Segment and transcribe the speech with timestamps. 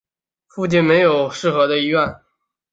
[0.47, 2.19] 附近没有适合的医院